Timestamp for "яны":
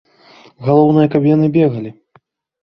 1.35-1.51